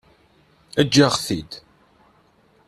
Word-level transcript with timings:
Eǧǧ-aɣ-t-id. 0.81 1.51